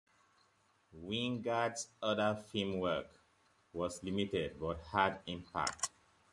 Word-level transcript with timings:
Wyngarde's 0.97 1.87
other 2.01 2.33
film 2.33 2.79
work 2.79 3.19
was 3.71 4.03
limited 4.03 4.59
but 4.59 4.79
had 4.81 5.19
impact. 5.27 5.91